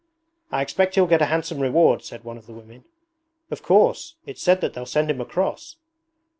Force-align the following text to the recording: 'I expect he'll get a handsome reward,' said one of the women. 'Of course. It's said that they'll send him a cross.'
'I 0.51 0.63
expect 0.63 0.95
he'll 0.95 1.05
get 1.05 1.21
a 1.21 1.25
handsome 1.27 1.59
reward,' 1.59 2.03
said 2.03 2.23
one 2.23 2.35
of 2.35 2.47
the 2.47 2.53
women. 2.55 2.85
'Of 3.51 3.61
course. 3.61 4.15
It's 4.25 4.41
said 4.41 4.59
that 4.61 4.73
they'll 4.73 4.87
send 4.87 5.11
him 5.11 5.21
a 5.21 5.25
cross.' 5.25 5.75